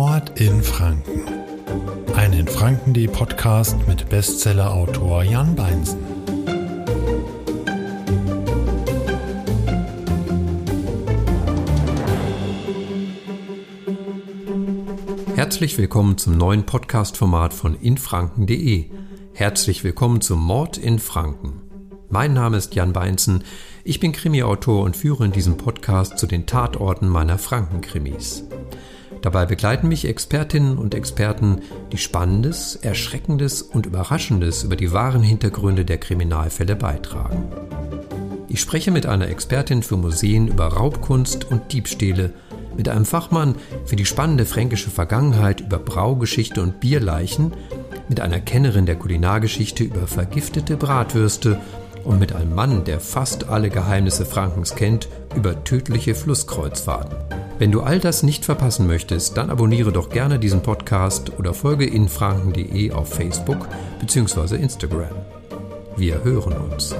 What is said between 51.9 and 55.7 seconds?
und mit einem Mann, der fast alle Geheimnisse Frankens kennt, über